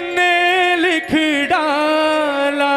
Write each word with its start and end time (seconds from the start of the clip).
ने 0.00 0.76
लिख 0.76 1.12
डाला। 1.50 2.74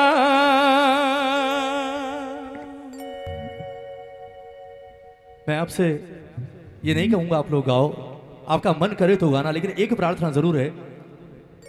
मैं 5.50 5.58
आपसे 5.58 5.88
ये 6.86 6.94
नहीं 6.94 7.12
कहूँगा 7.12 7.38
आप 7.38 7.52
लोग 7.52 7.66
गाओ 7.66 7.88
आपका 8.50 8.71
मन 8.71 8.96
करे 9.00 9.16
तो 9.16 9.29
गाना, 9.29 9.52
लेकिन 9.52 9.71
एक 9.74 9.94
प्रार्थना 9.94 10.29
ज़रूर 10.32 10.58
है। 10.58 10.66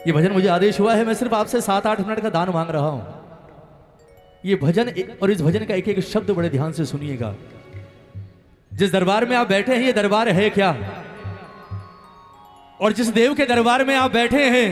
ये 0.07 0.13
भजन 0.13 0.33
मुझे 0.33 0.49
आदेश 0.49 0.81
हुआ 0.81 0.95
है, 0.95 1.05
मैं 1.05 1.15
सिर्फ़ 1.15 1.35
आपसे 1.35 1.61
सात 1.61 1.87
आठ 1.87 2.01
मिनट 2.01 2.21
का 2.21 2.31
दान 2.31 2.49
मांग 2.49 2.71
रहा 2.71 2.89
हूँ। 2.89 3.03
ये 4.45 4.57
भजन 4.57 4.93
और 5.23 5.31
इस 5.31 5.43
भजन 5.43 5.65
का 5.65 5.75
एक 5.75 5.89
एक 5.89 6.01
शब्द 6.03 6.31
बड़े 6.31 6.49
ध्यान 6.49 6.73
से 6.73 6.85
सुनिएगा। 6.85 7.35
जिस 8.73 8.93
दरबार 8.93 9.25
में 9.27 9.37
आप 9.37 9.49
बैठे 9.49 9.75
हैं, 9.75 9.83
ये 9.83 9.93
दरबार 9.93 10.29
है 10.31 10.49
क्या? 10.51 10.71
और 12.81 12.93
जिस 12.93 13.09
देव 13.09 13.35
के 13.35 13.47
दरबार 13.47 13.85
में 13.85 13.95
आप 13.97 14.13
बैठे 14.13 14.45
हैं 14.51 14.69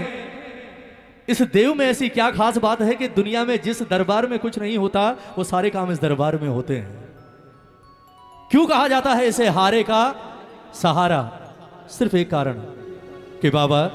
इस 1.29 1.43
देव 1.43 1.75
में 1.75 1.87
ऐसी 1.87 2.09
क्या 2.09 2.31
खास 2.31 2.59
बात 2.59 2.81
है 2.81 2.95
कि 2.95 3.09
दुनिया 3.09 3.45
में 3.45 3.63
जिस 3.63 3.83
दरबार 3.83 4.27
में 4.27 4.39
कुछ 4.39 4.59
नहीं 4.59 4.79
होता, 4.79 5.17
वो 5.39 5.45
सारे 5.45 5.71
काम 5.71 5.93
इस 5.93 6.01
दरबार 6.01 6.37
में 6.37 6.49
होते 6.49 6.77
हैं। 6.77 7.09
क्यों 8.51 8.67
कहा 8.67 8.89
जाता 8.89 9.15
है 9.15 9.27
इसे 9.27 9.49
हारे 9.49 9.83
का 9.83 10.15
सहारा? 10.75 11.41
सिर्फ़ 11.91 12.17
एक 12.17 12.31
कारण 12.31 12.53
कि 13.43 13.51
बाबा 13.51 13.87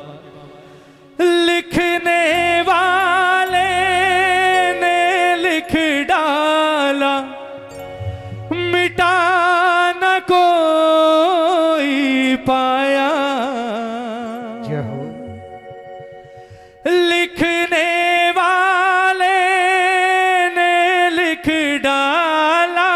डाला, 21.78 22.92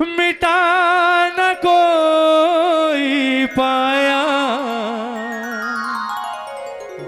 मिटा 0.00 0.58
न 1.28 1.54
कोई 1.66 3.46
पाया। 3.46 4.22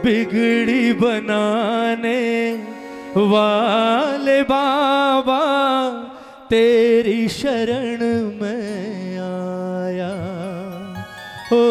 बिगड़ी 0.05 0.93
बनाने 0.93 2.23
वाले 3.17 4.43
बाबा, 4.43 5.41
तेरी 6.51 7.29
शरण 7.29 7.99
में 8.41 9.19
आया। 9.19 10.15
ओ, 11.53 11.65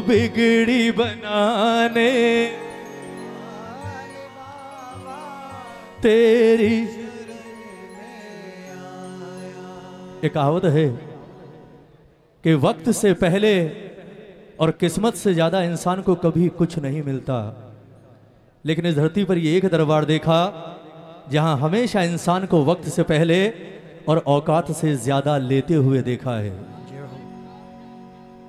बिगड़ी 0.00 0.90
बनाने 0.90 2.48
तेरी 6.02 6.37
एक 10.24 10.32
कहावत 10.34 10.64
है 10.66 10.88
कि 12.44 12.54
वक्त 12.56 12.90
से 12.90 13.12
पहले 13.14 13.52
और 14.60 14.70
किस्मत 14.70 15.14
से 15.14 15.34
ज़्यादा 15.34 15.62
इंसान 15.62 16.02
को 16.02 16.14
कभी 16.16 16.48
कुछ 16.58 16.78
नहीं 16.78 17.02
मिलता। 17.02 17.36
लेकिन 18.64 18.86
इस 18.86 18.94
धरती 18.94 19.24
पर 19.24 19.38
ये 19.38 19.56
एक 19.56 19.66
दरबार 19.66 20.04
देखा, 20.04 20.40
जहाँ 21.30 21.56
हमेशा 21.58 22.02
इंसान 22.02 22.46
को 22.46 22.64
वक्त 22.64 22.88
से 22.88 23.02
पहले 23.02 23.48
और 24.08 24.18
औकात 24.28 24.70
से 24.72 24.94
ज़्यादा 24.96 25.36
लेते 25.38 25.74
हुए 25.74 26.02
देखा 26.02 26.36
है। 26.36 26.52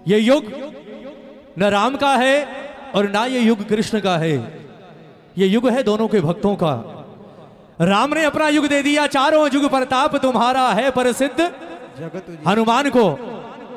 ये 0.08 0.20
युग 0.20 0.44
न 1.60 1.70
राम 1.70 1.96
का 1.98 2.16
है 2.16 2.46
और 2.96 3.10
ना 3.10 3.26
ये 3.26 3.40
युग 3.40 3.68
कृष्ण 3.68 4.00
का 4.00 4.18
है। 4.18 4.36
ये 5.38 5.48
युग 5.48 5.68
है 5.70 5.84
दोनों 5.84 6.08
के 6.08 6.22
भक्तों 6.22 6.56
का। 6.56 6.74
राम 7.80 8.14
ने 8.14 8.24
अपना 8.24 8.48
युग 8.48 8.66
दे 8.68 8.82
दिया 8.84 9.06
चारों 9.08 9.48
युग 9.54 9.70
प्रताप 9.70 10.16
तुम्हारा 10.16 10.68
है 10.70 10.90
प्रसिद्ध। 10.92 11.38
जगत 11.40 12.26
हनुमान 12.48 12.90
को 12.90 13.04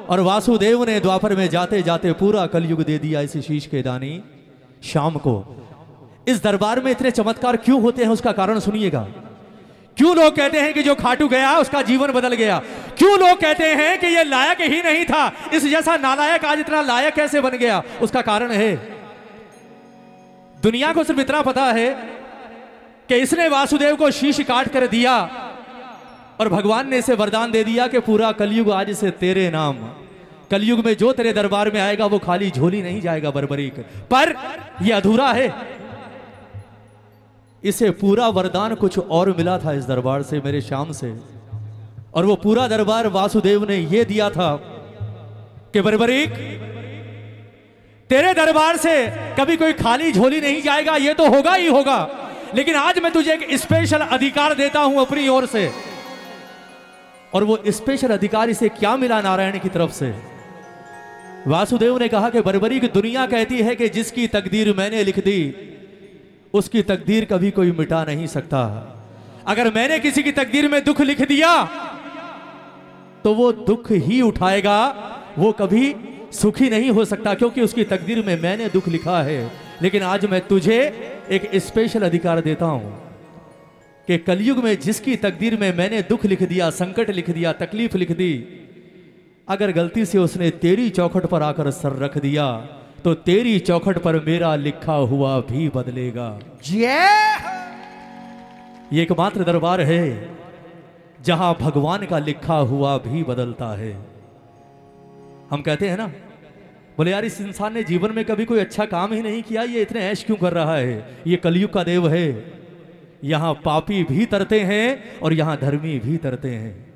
और 0.09 0.21
वासुदेव 0.21 0.85
ने 0.85 0.99
द्वापर 1.01 1.35
में 1.37 1.49
जाते 1.49 1.83
जाते 1.83 2.13
पूरा 2.13 2.47
कलयुग 2.47 2.83
दे 2.83 2.99
दिया 2.99 3.21
इस 3.21 3.37
शीश 3.39 3.67
के 3.67 3.83
दानी 3.83 4.23
शाम 4.83 5.17
को। 5.17 5.35
इस 6.29 6.43
दरबार 6.43 6.81
में 6.83 6.91
इतने 6.91 7.11
चमत्कार 7.11 7.57
क्यों 7.57 7.81
होते 7.83 8.03
हैं 8.05 8.11
उसका 8.11 8.33
कारण 8.33 8.59
सुनिएगा। 8.59 9.07
क्यों 9.97 10.15
लोग 10.17 10.37
कहते 10.37 10.61
हैं 10.61 10.73
कि 10.75 10.83
जो 10.83 10.95
खाटू 10.95 11.29
गया 11.29 11.53
उसका 11.59 11.83
जीवन 11.83 12.13
बदल 12.13 12.35
गया? 12.35 12.59
क्यों 12.99 13.19
लोग 13.19 13.41
कहते 13.41 13.69
हैं 13.75 13.99
कि 13.99 14.07
यह 14.07 14.23
लायक 14.23 14.61
ही 14.63 14.83
नहीं 14.83 15.05
था? 15.05 15.33
इस 15.53 15.67
जैसा 15.67 15.97
नालायक 15.97 16.45
आज 16.45 16.61
इतना 16.61 16.81
लायक 16.83 17.15
कैसे 17.15 17.41
बन 17.41 17.57
गया? 17.57 17.83
उसका 18.03 18.23
कारण 18.23 18.51
है 18.51 18.75
दुनिया 20.63 20.93
को 20.93 21.05
सिर्फ़ 21.05 21.21
इतना 21.21 21.43
पता 21.43 21.65
है 21.73 21.87
कि 23.13 23.19
इसने 23.19 23.49
वासुदेव 23.49 23.97
को 23.97 24.11
शीश 24.11 24.41
काट 24.41 24.69
कर 24.69 24.87
दिया 24.87 25.17
और 26.41 26.49
भगवान 26.49 26.89
ने 26.89 26.99
इसे 26.99 27.15
वरदान 27.15 27.51
दे 27.51 27.65
दिया 27.65 27.87
कि 27.87 27.99
पूरा 27.99 28.33
कलयुग 28.33 28.71
आज 28.71 28.91
से 28.91 29.11
तेरे 29.11 29.51
नाम। 29.51 29.77
कलयुग 30.51 30.85
में 30.85 30.97
जो 30.97 31.13
तेरे 31.13 31.33
दरबार 31.33 31.71
में 31.71 31.81
आएगा, 31.81 32.07
वो 32.07 32.19
खाली 32.19 32.51
झोली 32.51 32.83
नहीं 32.83 33.01
जाएगा 33.01 33.31
बरबरीक। 33.31 33.75
पर 34.11 34.35
यह 34.83 34.97
अधूरा 34.97 35.33
है। 35.33 35.55
इसे 37.65 37.91
पूरा 37.91 38.29
वरदान 38.29 38.75
कुछ 38.75 38.99
और 38.99 39.37
मिला 39.37 39.59
था 39.59 39.73
इस 39.73 39.85
दरबार 39.85 40.23
से, 40.23 40.41
मेरे 40.41 40.61
श्याम 40.61 40.93
से। 40.93 41.15
और 42.15 42.27
वो 42.27 42.35
पूरा 42.35 42.69
दरबार 42.69 43.07
वासुदेव 43.09 43.69
ने 43.69 43.77
यह 43.77 44.05
दिया 44.05 44.31
था 44.31 44.57
कि 45.73 45.81
बरबरीक, 45.81 46.31
तेरे 48.09 48.35
दरबार 48.35 48.77
से 48.77 49.07
कभी 49.39 49.57
कोई 49.57 49.73
खाली 49.73 50.13
झोली 50.13 50.41
नहीं 50.41 50.63
जाएगा, 50.63 50.97
ये 50.97 51.15
तो 51.15 51.31
होगा 51.31 51.55
ही 51.55 51.69
होगा। 51.69 52.22
लेकिन 52.55 52.77
आज 52.77 52.99
मैं 52.99 53.13
तुझे 53.13 53.33
एक 53.33 53.47
स्पेशल 53.59 54.01
अधिकार 54.11 54.55
देता 54.55 54.81
हूँ 54.81 55.01
अपनी 55.01 55.27
ओर 55.29 55.47
से। 55.47 55.71
और 57.35 57.45
वो 57.45 57.59
स्पेशल 57.69 58.09
अधिकार 58.09 58.51
इसे 58.51 58.69
क्या 58.71 58.97
मिला 58.97 59.21
नारायण 59.21 59.59
की 59.59 59.69
तरफ़ 59.69 59.93
से? 59.93 60.15
वासुदेव 61.47 61.99
ने 61.99 62.09
कहा 62.09 62.31
कि 62.31 62.41
बरबरी 62.41 62.81
की 62.81 62.89
दुनिया 62.91 63.27
कहती 63.27 63.59
है 63.59 63.75
कि 63.77 63.89
जिसकी 63.89 64.27
तकदीर 64.29 64.73
मैंने 64.77 65.03
लिख 65.05 65.19
दी, 65.19 65.39
उसकी 66.55 66.83
तकदीर 66.83 67.25
कभी 67.25 67.51
कोई 67.51 67.73
मिटा 67.73 68.05
नहीं 68.05 68.27
सकता। 68.29 68.61
अगर 69.47 69.73
मैंने 69.75 69.99
किसी 69.99 70.23
की 70.23 70.33
तकदीर 70.33 70.69
में 70.69 70.83
दुख 70.85 71.01
लिख 71.01 71.23
दिया 71.29 71.53
तो 73.25 73.33
वो 73.35 73.51
दुख 73.53 73.91
ही 73.93 74.21
उठाएगा, 74.21 74.79
वो 75.39 75.51
कभी 75.53 75.95
सुखी 76.33 76.71
नहीं 76.71 76.91
हो 76.91 77.05
सकता, 77.05 77.35
क्योंकि 77.35 77.61
उसकी 77.61 77.85
तकदीर 77.85 78.25
में 78.27 78.41
मैंने 78.43 78.69
दुख 78.69 78.89
लिखा 78.89 79.23
है। 79.23 79.41
लेकिन 79.83 80.03
आज 80.05 80.25
मैं 80.27 80.41
तुझे 80.49 80.79
एक 81.31 81.51
स्पेशल 81.61 82.03
अधिकार 82.03 82.41
देता 82.41 82.67
हूँ 82.67 82.91
कि 84.09 84.19
कलयुग 84.19 84.59
में 84.65 84.75
जिसकी 84.81 85.17
तकदीर 85.17 85.57
में 85.59 85.73
मैंने 85.77 86.03
दुख 86.03 86.25
लिख 86.25 86.43
दिया, 86.43 86.69
संकट 86.73 87.11
लिख 87.11 87.31
दिया, 87.31 87.53
तकलीफ़ 87.55 87.97
लिख 87.97 88.13
दी, 88.13 88.33
अगर 89.49 89.73
गलती 89.73 90.05
से 90.05 90.19
उसने 90.19 90.51
तेरी 90.63 90.89
चौखट 90.91 91.27
पर 91.27 91.43
आकर 91.43 91.71
सर 91.73 91.99
रख 91.99 92.19
दिया 92.19 92.47
तो 93.05 93.15
तेरी 93.27 93.59
चौखट 93.61 93.99
पर 93.99 94.19
मेरा 94.25 94.55
लिखा 94.57 94.95
हुआ 95.11 95.39
भी 95.43 95.69
बदलेगा। 95.69 96.29
ये 96.63 96.99
एकमात्र 99.03 99.45
दरबार 99.45 99.81
है 99.83 100.03
जहाँ 101.25 101.55
भगवान 101.61 102.05
का 102.07 102.19
लिखा 102.21 102.59
हुआ 102.71 102.97
भी 102.99 103.23
बदलता 103.25 103.71
है। 103.77 103.93
हम 105.51 105.63
कहते 105.63 105.89
हैं 105.89 105.97
ना 105.97 106.13
बोले, 106.97 107.11
यार, 107.11 107.25
इस 107.25 107.41
इंसान 107.41 107.75
ने 107.75 107.83
जीवन 107.83 108.13
में 108.13 108.25
कभी 108.25 108.45
कोई 108.45 108.59
अच्छा 108.59 108.85
काम 108.85 109.13
ही 109.13 109.23
नहीं 109.23 109.43
किया, 109.43 109.63
ये 109.63 109.83
इतने 109.83 110.01
ऐश 110.01 110.25
क्यों 110.25 110.37
कर 110.37 110.53
रहा 110.53 110.77
है? 110.77 111.17
ये 111.27 111.37
कलयुग 111.37 111.73
का 111.73 111.85
देव 111.85 112.09
है। 112.09 112.53
यहाँ 113.25 113.55
पापी 113.65 114.05
भी 114.05 114.27
तरते 114.27 114.61
हैं 114.61 115.21
और 115.21 115.33
यहाँ 115.33 115.57
धर्मी 115.57 115.99
भी 115.99 116.17
तरते 116.17 116.49
हैं। 116.49 116.95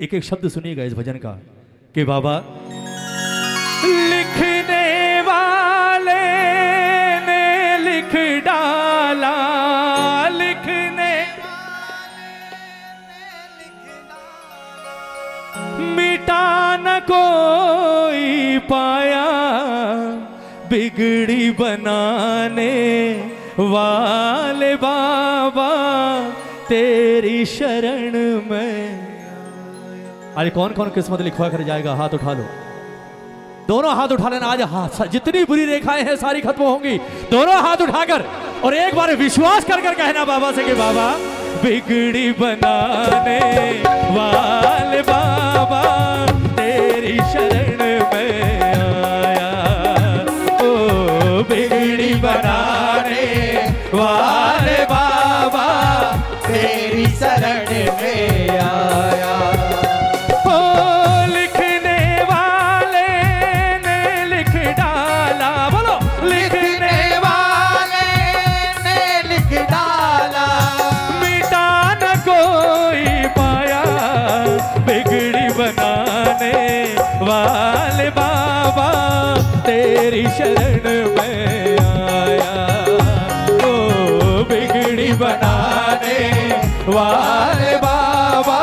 एक 0.00 0.14
एक 0.14 0.24
शब्द 0.24 0.48
सुनिएगा 0.48 0.84
इस 0.84 0.94
भजन 0.94 1.12
का 1.12 1.32
कि, 1.94 2.04
बाबा, 2.04 2.38
लिखने 3.84 5.20
वाले 5.20 6.22
ने 7.20 7.78
लिख 7.78 8.44
डाला, 8.44 9.34
लिखने 10.28 11.12
मिटा 15.84 16.76
न 16.76 17.00
कोई 17.10 18.58
पाया 18.58 19.19
बिगड़ी 20.70 21.50
बनाने 21.50 22.74
वाले 23.58 24.74
बाबा, 24.76 25.70
तेरी 26.68 27.44
शरण 27.46 28.12
में 28.50 29.10
अरे 30.36 30.50
कौन 30.50 30.72
कौन 30.72 30.88
किस्मत 30.88 31.20
लिखवा 31.20 31.48
कर 31.48 31.62
जाएगा? 31.62 31.94
हाथ 31.94 32.14
उठा 32.14 32.32
लो। 32.32 32.44
दोनों 33.68 33.94
हाथ 33.96 34.08
उठा 34.08 34.28
लेना। 34.28 34.46
आज 34.46 34.62
हाथ 34.62 35.06
जितनी 35.06 35.44
बुरी 35.44 35.64
रेखाएँ 35.64 36.02
हैं, 36.04 36.16
सारी 36.16 36.40
खत्म 36.40 36.62
होंगी। 36.64 36.96
दोनों 37.30 37.56
हाथ 37.62 37.82
उठाकर 37.82 38.24
और 38.64 38.74
एक 38.74 38.94
बार 38.94 39.14
विश्वास 39.16 39.64
कर 39.64 39.80
कर 39.80 39.94
कहना 39.94 40.24
बाबा 40.24 40.52
से 40.52 40.64
कि 40.64 40.74
बाबा, 40.74 41.10
बिगड़ी 41.62 42.30
बनाने 42.32 43.38
वाले 44.10 45.02
बाबा। 45.02 45.82
बनाने 75.60 76.84
वाले 77.22 78.10
बाबा, 78.10 78.88
तेरी 79.60 80.28
शरण 80.28 80.84
में 81.16 81.78
आया। 81.78 82.84
ओ, 83.52 83.72
बिगड़ी 84.44 85.12
बनाने 85.12 86.28
वाले 86.88 87.76
बाबा, 87.76 88.60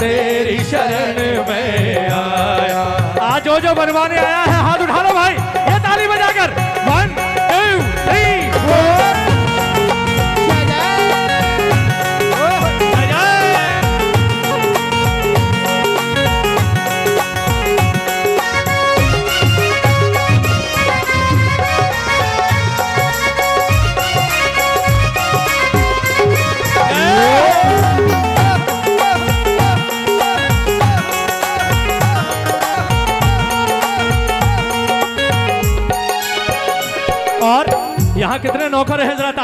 तेरी 0.00 0.64
शरण 0.64 1.44
में 1.48 1.98
आया। 2.10 2.82
आज 3.22 3.44
जो 3.44 3.60
जो 3.60 3.74
बनवाने 3.74 4.16
आया 4.16 4.38
है, 4.38 4.62
हाथ 4.62 4.78
उठा 4.78 5.02
लो 5.02 5.14
भाई। 5.14 5.36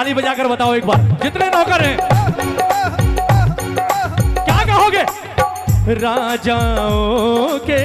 ताली 0.03 0.15
बजाकर 0.15 0.47
बताओ 0.49 0.75
एक 0.75 0.87
बार। 0.87 1.01
जितने 1.23 1.47
नौकर 1.51 1.83
हैं 1.83 1.97
क्या 4.47 4.57
कहोगे? 4.71 5.03
राजाओं 6.01 7.59
के 7.67 7.83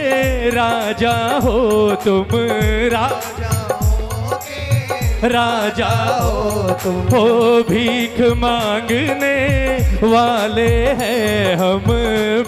राजा 0.55 1.13
हो 1.43 1.59
तुम 2.05 2.33
रा, 2.93 3.05
राजा 5.35 5.91
हो 6.15 6.73
तुम 6.83 6.97
हो 7.13 7.23
भीख 7.69 8.19
मांगने 8.43 9.37
वाले 10.13 10.69
हैं 11.01 11.55
हम 11.61 11.85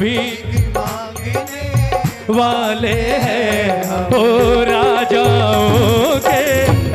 भीख 0.02 0.46
मांगने 0.78 2.34
वाले 2.40 2.96
हैं 3.28 3.70
ओ 4.18 4.26
राजाओं 4.72 6.19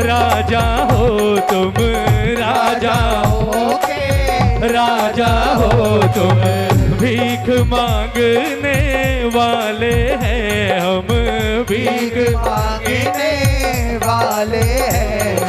राजा 0.02 0.64
हो 0.92 1.06
तुम 1.50 1.72
राजा 2.40 2.94
हो 3.30 3.62
राजा 4.74 5.32
हो 5.60 5.86
तुम। 6.16 6.40
भीख 7.02 7.48
मांगने 7.72 8.78
वाले 9.36 9.92
हैं 10.22 10.80
हम 10.80 11.06
भीख 11.70 12.16
मांगने 12.36 13.32
वाले 14.06 14.62
हैं 14.62 15.43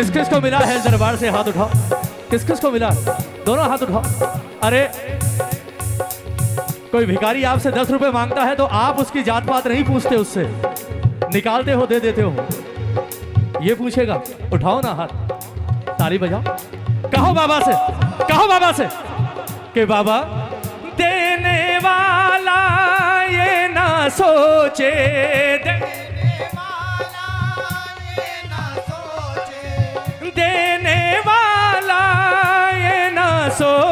किस 0.00 0.10
किस 0.10 0.28
को 0.28 0.40
मिला 0.40 0.58
है 0.58 0.78
दरबार 0.82 1.16
से 1.16 1.30
हाथ 1.30 1.44
उठाओ? 1.44 1.68
किस 2.30 2.44
किस 2.44 2.60
को 2.60 2.70
मिला? 2.70 2.88
दोनों 3.46 3.64
हाथ 3.70 3.78
उठाओ। 3.78 4.28
अरे 4.62 4.82
कोई 6.92 7.06
भिखारी 7.06 7.42
आपसे 7.44 7.70
दस 7.70 7.90
रुपए 7.90 8.10
माँगता 8.10 8.44
है 8.44 8.54
तो 8.56 8.64
आप 8.64 9.00
उसकी 9.00 9.22
जात 9.22 9.46
पात 9.48 9.66
नहीं 9.66 9.84
पूछते 9.84 10.16
उससे। 10.16 10.44
निकालते 11.34 11.72
हो 11.72 11.86
दे 11.86 12.00
देते 12.00 12.22
हो। 12.22 12.46
ये 13.62 13.74
पूछेगा 13.74 14.20
उठाओ 14.52 14.80
ना 14.80 14.92
हाथ। 14.94 15.12
ताली 15.92 16.18
बजाओ। 16.18 16.42
कहो 17.10 17.32
बाबा 17.34 17.60
से 17.60 17.72
कहो 18.24 18.46
बाबा 18.48 18.72
से 18.72 18.88
कि 19.74 19.84
बाबा 19.84 20.18
देने 20.96 21.78
वाला 21.78 22.60
ये 23.24 23.68
ना 23.68 24.08
सोचे 24.08 24.90
दे, 25.58 25.78
ये 33.62 33.89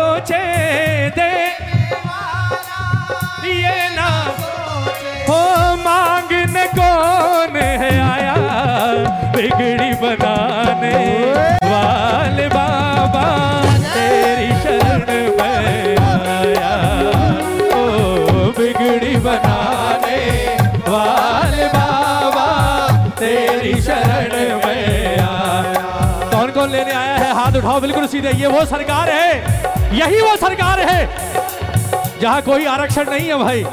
है 27.69 27.81
बिल्कुल 27.81 28.07
सीधे, 28.07 28.31
ये 28.33 28.47
वो 28.49 28.65
सरकार 28.67 29.09
है, 29.11 29.99
यही 29.99 30.21
वो 30.21 30.37
सरकार 30.39 30.81
है। 30.81 32.21
जहाँ 32.21 32.41
कोई 32.43 32.65
आरक्षण 32.67 33.11
नहीं 33.11 33.29
है 33.29 33.39
भाई, 33.39 33.65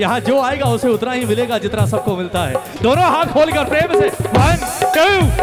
यहाँ 0.00 0.20
जो 0.20 0.40
आएगा 0.42 0.66
उसे 0.68 0.88
उतना 0.88 1.12
ही 1.12 1.24
मिलेगा 1.24 1.58
जितना 1.58 1.86
सबको 1.86 2.16
मिलता 2.16 2.40
है। 2.40 2.54
दोनों 2.82 3.04
हाथ 3.04 3.32
खोलकर 3.32 3.64
प्रेम 3.64 3.92
से 3.92 4.08
वन 4.28 4.56
टू 4.94 5.33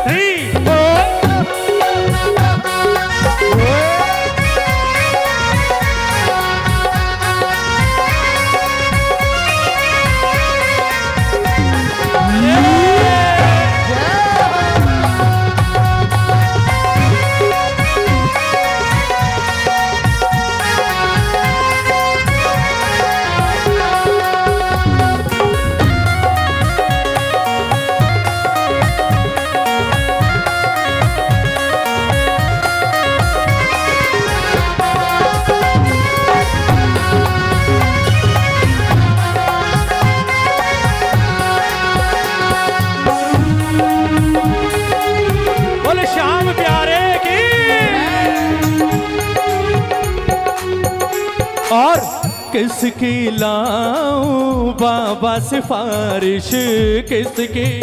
किसकी 52.51 53.31
लाऊं? 53.31 54.71
बाबा 54.71 55.39
सिफारिश 55.39 56.49
किसकी 57.09 57.81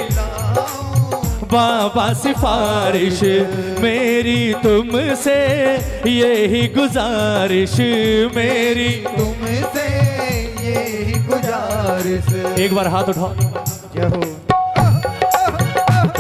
बाबा 1.45 2.13
सिफारिश 2.13 3.23
मेरी 3.81 4.53
तुमसे, 4.53 5.37
यही 6.11 6.69
गुजारिश 6.69 7.81
मेरी 8.37 8.89
तुमसे, 8.89 9.87
यही 10.69 11.13
गुजारिश। 11.13 12.59
एक 12.59 12.75
बार 12.75 12.89
हाथ 12.89 13.05
उठाओ। 13.05 13.35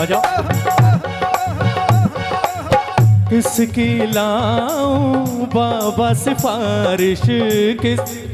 बजाओ। 0.00 0.22
किसकी 3.30 4.06
लाऊं? 4.06 5.26
बाबा 5.54 6.14
सिफारिश 6.14 7.20
किस 7.82 8.27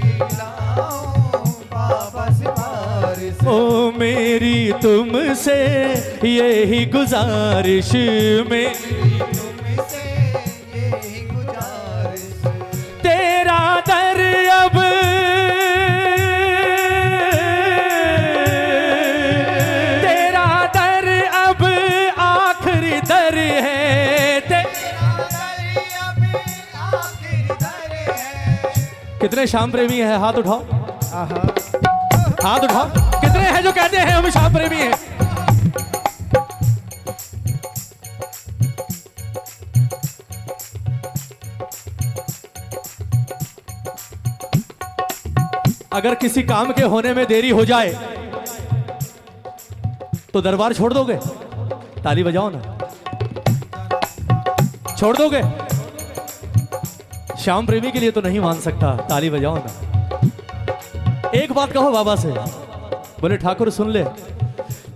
ओ 3.47 3.57
मेरी 3.93 4.73
तुमसे 4.83 5.57
यही 6.25 6.85
गुजारिश 6.87 7.91
में। 8.51 8.75
तेरा 13.03 13.59
दर 13.89 14.21
अब 14.51 14.79
तेरा 20.01 20.49
दर 20.77 21.09
अब 21.35 21.65
आखिरी 22.19 23.01
दर 23.03 23.39
है. 23.67 24.41
कितने 29.21 29.47
शाम 29.47 29.71
प्रेमी 29.71 29.99
है 29.99 30.19
हाथ 30.21 30.33
उठाओ। 30.35 30.61
हाथ 32.45 32.61
उठाओ। 32.61 33.04
कितने 33.35 33.51
हैं 33.51 33.63
जो 33.63 33.71
कहते 33.73 33.97
हैं, 33.97 34.11
हम 34.11 34.29
श्याम 34.31 34.53
प्रेमी 34.55 34.77
हैं। 34.77 34.93
अगर 45.93 46.15
किसी 46.15 46.43
काम 46.43 46.73
के 46.73 46.83
होने 46.85 47.15
में 47.15 47.27
देरी 47.27 47.51
हो 47.51 47.65
जाए 47.65 47.89
तो 50.33 50.41
दरबार 50.43 50.73
छोड़ 50.73 50.93
दोगे? 50.93 51.17
ताली 52.03 52.23
बजाओ 52.25 52.51
ना। 52.55 52.61
छोड़ 54.97 55.17
दोगे? 55.17 55.43
श्याम 57.43 57.67
प्रेमी 57.67 57.91
के 57.91 58.01
लिए 58.01 58.11
तो 58.11 58.21
नहीं 58.21 58.41
मान 58.41 58.61
सकता। 58.61 58.97
ताली 59.09 59.31
बजाओ 59.31 59.57
ना। 59.57 59.71
एक 61.35 61.53
बात 61.53 61.73
कहो 61.73 61.91
बाबा 61.91 62.17
से 62.17 62.63
बोले 63.21 63.37
ठाकुर 63.39 63.71
सुन 63.71 63.91
ले। 63.91 64.03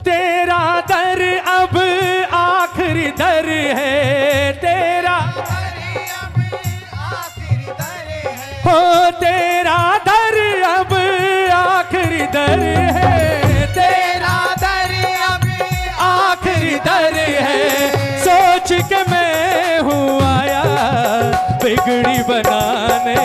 तेरा 0.04 0.62
दर 0.90 1.20
अब 1.48 1.76
आखिरी 2.34 3.08
दर 3.20 3.48
है। 3.78 4.52
तेरा 4.62 5.16
हो 8.66 8.78
तेरा 9.20 9.78
दर 10.08 10.36
अब 10.68 10.92
आखिरी 11.52 12.26
दर 12.34 12.60
है। 12.96 13.66
तेरा 13.74 14.36
दर 14.64 14.92
अब 15.30 15.46
आखिरी 16.08 16.76
दर 16.88 17.16
है। 17.46 17.62
सोच 18.24 18.72
के 18.90 19.02
मैं 19.10 19.78
हूँ 19.80 20.20
आया 20.22 20.62
बिगड़ी 21.64 22.18
बनाने 22.28 23.16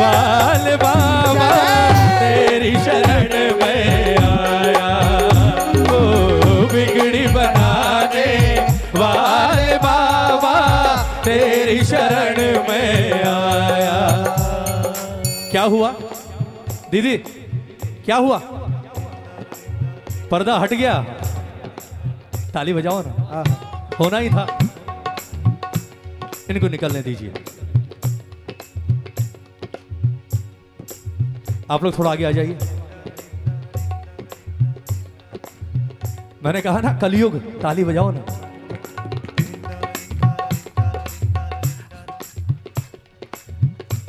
वाल 0.00 0.76
बाबा। 0.84 1.50
तेरी 2.20 2.74
शरण 2.84 3.32
में 3.58 4.19
बाबा 9.82 10.54
तेरी 11.22 11.84
शरण 11.84 12.36
में 12.68 13.12
आया। 13.12 13.98
क्या 15.50 15.62
हुआ? 15.62 15.90
दीदी 16.90 17.16
क्या 18.04 18.16
हुआ? 18.16 18.38
पर्दा 20.30 20.58
हट 20.58 20.74
गया। 20.74 20.94
ताली 22.54 22.72
बजाओ 22.72 23.02
ना। 23.06 23.44
होना 24.00 24.18
ही 24.18 24.28
था। 24.30 24.46
इनको 26.50 26.68
निकलने 26.68 27.02
दीजिए। 27.02 27.32
आप 31.70 31.84
लोग 31.84 31.98
थोड़ा 31.98 32.10
आगे 32.10 32.24
आ 32.24 32.30
जाइए। 32.30 32.58
मैंने 36.44 36.60
कहा 36.60 36.80
ना 36.80 36.92
कलयुग 36.98 37.36
ताली 37.60 37.84
बजाओ 37.84 38.10
ना। 38.10 38.39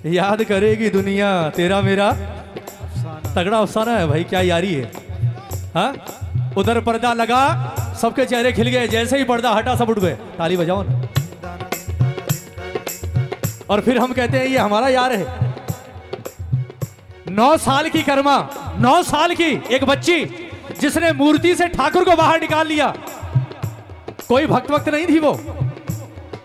याद 0.06 0.44
करेगी 0.44 0.90
दुनिया, 0.90 1.50
तेरा 1.50 1.82
मेरा। 1.82 2.12
तगड़ा 3.36 3.58
अफसाना 3.58 3.98
है 3.98 4.08
भाई, 4.08 4.24
क्या 4.24 4.42
यारी 4.42 4.74
है? 4.74 4.92
हाँ? 5.76 5.96
उधर 6.58 6.80
पर्दा 6.82 7.14
लगा, 7.14 7.76
सबके 8.02 8.26
चेहरे 8.26 8.52
खिल 8.52 8.70
गए, 8.70 8.88
जैसे 8.88 9.18
ही 9.18 9.24
पर्दा 9.24 9.52
हटा, 9.52 9.76
सब 9.76 9.90
उठ 9.90 10.00
गए। 10.00 10.14
ताली 10.14 10.58
बजाओ 10.58 10.84
ना। 10.90 11.08
और 13.70 13.82
फिर 13.82 13.98
हम 13.98 14.14
कहते 14.14 14.38
हैं, 14.38 14.46
ये 14.46 14.58
हमारा 14.58 14.88
यार 14.88 15.14
है। 15.14 15.54
नौ 17.28 17.58
साल 17.58 17.90
की 17.90 18.04
कर्मा, 18.04 18.50
नौ 18.80 19.04
साल 19.04 19.36
की 19.36 19.64
एक 19.72 19.84
बच्ची, 19.84 20.26
जिसने 20.82 21.12
मूर्ति 21.12 21.56
से 21.56 21.68
ठाकुर 21.68 22.04
को 22.04 22.16
बाहर 22.16 22.42
निकाल 22.42 22.68
लिया। 22.68 22.96
कोई 24.28 24.46
भक्त 24.46 24.72
वक्त 24.72 24.90
नहीं 24.90 25.08
थी 25.08 25.20
वो। 25.20 25.61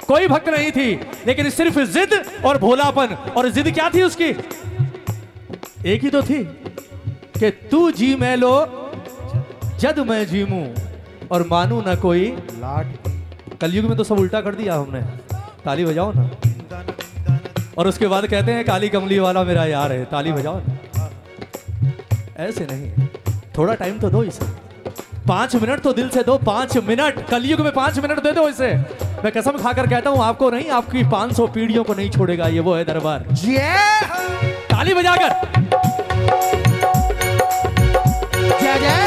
कोई 0.09 0.29
भक्त 0.29 0.49
नहीं 0.49 0.71
थी 0.73 0.95
लेकिन 1.27 1.51
सिर्फ़ 1.51 1.79
जिद 1.93 2.13
और 2.45 2.59
भोलापन। 2.59 3.15
और 3.37 3.49
जिद 3.49 3.73
क्या 3.75 3.89
थी 3.91 4.03
उसकी? 4.03 4.29
एक 5.87 6.03
ही 6.03 6.11
तो 6.11 6.23
थी 6.23 6.43
कि 7.39 7.51
तू 7.71 7.91
जी 7.91 8.15
मैं 8.17 8.37
लो 8.37 8.53
जद 9.81 9.99
मैं 10.09 10.25
जीमू 10.27 10.67
और 11.31 11.47
मानू 11.47 11.81
ना 11.83 11.95
कोई 11.95 12.25
लाट 12.55 13.59
कलयुग 13.61 13.85
में 13.85 13.97
तो 13.97 14.05
सब 14.05 14.19
उल्टा 14.19 14.41
कर 14.41 14.55
दिया 14.55 14.75
हमने। 14.75 15.01
ताली 15.65 15.85
बजाओ 15.85 16.13
ना। 16.17 16.31
और 17.79 17.89
उसके 17.89 18.07
बाद 18.07 18.27
कहते 18.27 18.53
हैं 18.53 18.65
काली 18.65 18.89
कमली 18.89 19.19
वाला 19.19 19.43
मेरा 19.45 19.65
यार 19.65 19.93
है 19.93 20.05
ताली 20.05 20.33
बजाओ 20.33 20.61
ना। 20.61 21.11
ऐसे 22.39 22.67
नहीं 22.71 23.07
थोड़ा 23.59 23.75
टाइम 23.75 23.99
तो 23.99 24.11
दो 24.11 24.23
इसे। 24.25 24.45
पाँच 25.29 25.57
मिनट 25.57 25.81
तो 25.81 25.93
दिल 25.93 26.09
से 26.09 26.23
दो 26.23 26.39
पाँच 26.39 26.77
मिनट। 26.79 27.27
कलयुग 27.29 27.61
में 27.61 27.73
पाँच 27.73 27.99
मिनट 27.99 28.23
दे 28.23 28.33
दो 28.33 28.49
इसे। 28.49 28.75
मैं 29.27 29.33
कसम 29.35 29.57
खाकर 29.59 29.87
कहता 29.87 30.11
हूँ 30.11 30.23
आपको 30.23 30.49
नहीं 30.51 30.69
आपकी 30.71 31.03
500 31.05 31.49
पीढ़ियों 31.55 31.83
को 31.85 31.95
नहीं 31.95 32.11
छोड़ेगा 32.11 32.47
ये 32.47 32.61
वो 32.61 32.75
है 32.75 32.85
दरबार। 32.85 33.25
ताली 34.71 34.95
बजाकर। 34.95 35.33
जय 38.63 38.79
जय 38.79 39.06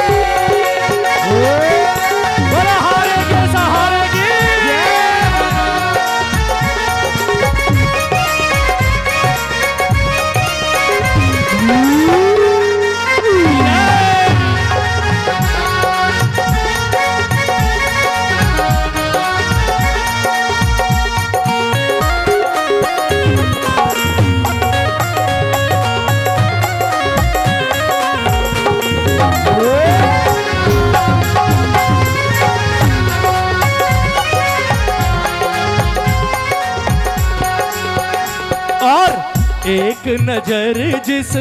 नज़र 40.50 41.00
जिस 41.06 41.32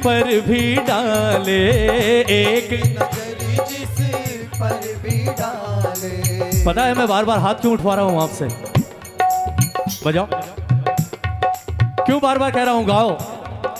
पर 0.00 0.40
भी 0.40 0.76
डाले, 0.76 1.56
एक 2.32 2.70
नज़र 2.72 3.64
जिस 3.64 3.98
पर 4.54 4.86
भी 5.02 5.24
डाले 5.24 6.64
पता 6.64 6.84
है, 6.84 6.94
मैं 6.94 7.06
बार 7.08 7.24
बार 7.24 7.38
हाथ 7.38 7.54
क्यों 7.54 7.72
उठवा 7.72 7.94
रहा 7.94 8.04
हूँ 8.04 8.22
आपसे? 8.22 8.48
बजाओ। 10.06 10.26
क्यों 12.06 12.20
बार 12.20 12.38
बार 12.38 12.50
कह 12.50 12.62
रहा 12.62 12.74
हूँ, 12.74 12.84
गाओ। 12.84 13.16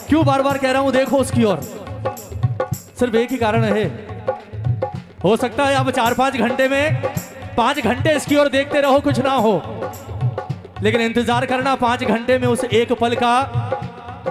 क्यों 0.08 0.24
बार 0.26 0.42
बार 0.42 0.58
कह 0.58 0.70
रहा 0.70 0.82
हूँ, 0.82 0.92
देखो 0.92 1.16
उसकी 1.16 1.44
ओर। 1.44 1.60
सिर्फ़ 2.98 3.16
एक 3.16 3.30
ही 3.30 3.36
कारण 3.36 3.64
है। 3.64 3.86
हो 5.24 5.36
सकता 5.36 5.64
है 5.64 5.74
आप 5.74 5.90
चार 5.90 6.14
पाँच 6.14 6.36
घंटे 6.36 6.68
में, 6.68 7.02
पाँच 7.56 7.80
घंटे 7.80 8.16
इसकी 8.16 8.36
ओर 8.36 8.48
देखते 8.48 8.80
रहो, 8.80 9.00
कुछ 9.00 9.18
ना 9.18 9.32
हो। 9.32 9.60
लेकिन 10.82 11.00
इंतज़ार 11.00 11.46
करना, 11.46 11.74
पाँच 11.74 12.04
घंटे 12.04 12.38
में 12.38 12.48
उस 12.48 12.64
एक 12.64 12.92
पल 12.92 13.14
का 13.14 13.63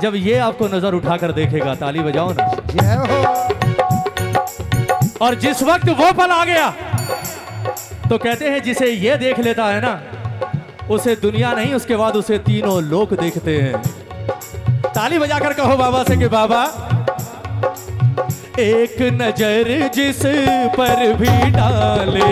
जब 0.03 0.15
ये 0.17 0.37
आपको 0.39 0.67
नज़र 0.67 0.93
उठाकर 0.93 1.31
देखेगा 1.31 1.73
ताली 1.75 1.99
बजाओ 2.01 2.33
ना। 2.33 2.45
और 5.21 5.35
जिस 5.39 5.61
वक्त 5.63 5.89
वो 5.91 6.11
पल 6.13 6.31
आ 6.31 6.43
गया 6.45 6.69
तो 8.09 8.17
कहते 8.17 8.49
हैं 8.49 8.61
जिसे 8.63 8.89
ये 8.89 9.15
देख 9.17 9.39
लेता 9.39 9.65
है 9.65 9.79
ना 9.81 9.93
उसे 10.89 11.15
दुनिया 11.17 11.51
नहीं 11.53 11.73
उसके 11.73 11.95
बाद 11.95 12.15
उसे 12.15 12.37
तीनों 12.41 12.81
लोग 12.83 13.13
देखते 13.15 13.57
हैं। 13.57 13.81
ताली 14.89 15.19
बजाकर 15.19 15.53
कहो 15.53 15.77
बाबा 15.77 16.03
से 16.03 16.17
कि 16.17 16.27
बाबा 16.29 16.65
एक 18.59 18.97
नज़र 19.11 19.67
जिस 19.95 20.19
पर 20.75 20.99
भी 21.13 21.51
डाले। 21.51 22.27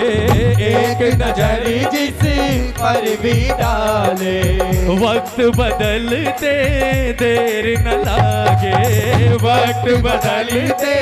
एक 0.65 1.01
नज़र 1.21 1.63
जिस 1.91 2.21
पर 2.77 3.05
भी 3.21 3.33
डाले। 3.61 4.37
वक्त 5.01 5.41
बदलते 5.57 6.53
देर 7.13 7.79
न 7.79 7.97
लागे। 8.01 9.33
वक्त 9.35 9.89
बदलते 10.03 10.95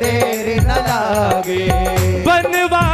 देर 0.00 0.60
न 0.60 0.78
लागे। 0.88 1.66
बनवारी 2.26 2.91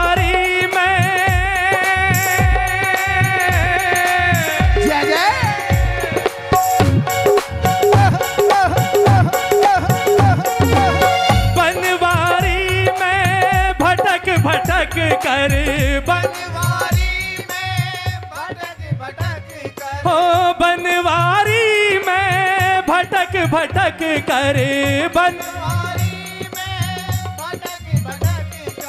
भटक 23.52 23.98
करे 24.30 25.08
बन। 25.16 25.38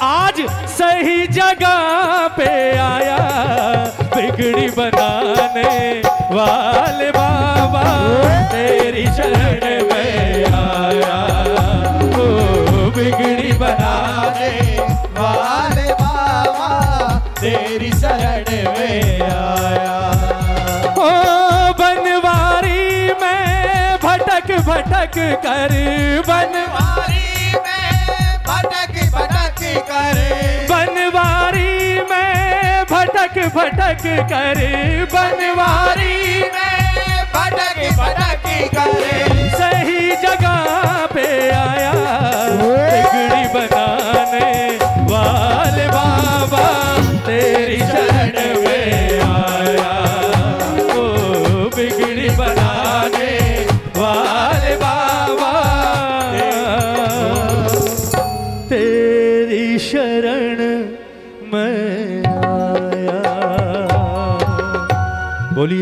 आज 0.02 0.40
सही 0.78 1.26
जगह 1.38 2.28
पे 2.36 2.50
आया 2.78 3.18
बिगड़ी 4.14 4.68
बनाने 4.76 5.72
वाले 6.34 7.10
बाबा 7.16 7.69
भटक 25.10 25.42
कर 25.44 25.72
बन 26.26 26.52
बनवारी 26.52 27.52
में, 27.54 28.36
भटक 28.46 28.94
भटक 29.14 29.58
कर 29.88 30.18
बनवारी 30.70 31.94
में, 32.10 32.84
भटक 32.90 33.38
भटक 33.56 34.02
कर 34.30 34.60
बनवारी 35.14 36.40
में, 36.54 37.24
भटक 37.34 37.80
भटक 37.98 38.46
कर 38.76 39.69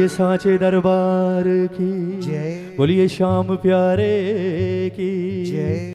सांचे 0.08 0.58
दरबार 0.58 1.66
की। 1.66 2.20
जय। 2.22 2.74
बोलिए 2.76 3.08
श्याम 3.08 3.54
प्यारे 3.54 4.88
की। 4.88 5.44
जय। 5.44 5.78